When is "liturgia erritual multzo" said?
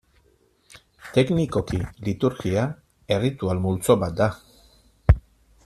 2.07-3.99